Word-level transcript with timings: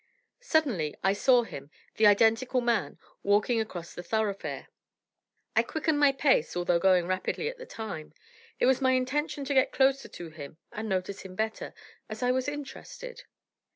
Suddenly 0.39 0.95
I 1.03 1.13
saw 1.13 1.43
him 1.43 1.69
the 1.97 2.07
identical 2.07 2.59
man 2.59 2.97
walking 3.21 3.61
across 3.61 3.93
the 3.93 4.01
thoroughfare. 4.01 4.69
I 5.55 5.61
quickened 5.61 5.99
my 5.99 6.11
pace, 6.11 6.57
although 6.57 6.79
going 6.79 7.05
rapidly 7.05 7.47
at 7.49 7.59
the 7.59 7.67
time. 7.67 8.15
It 8.59 8.65
was 8.65 8.81
my 8.81 8.93
intention 8.93 9.45
to 9.45 9.53
get 9.53 9.71
closer 9.71 10.07
to 10.07 10.29
him 10.31 10.57
and 10.71 10.89
notice 10.89 11.21
him 11.21 11.35
better, 11.35 11.75
as 12.09 12.23
I 12.23 12.31
was 12.31 12.47
interested. 12.47 13.25